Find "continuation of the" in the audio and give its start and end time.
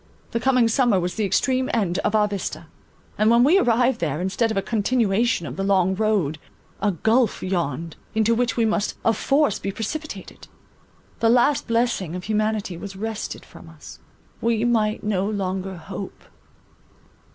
4.63-5.63